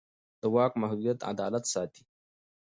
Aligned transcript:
د 0.41 0.43
واک 0.53 0.73
محدودیت 0.81 1.19
عدالت 1.31 1.63
ساتي 1.73 2.03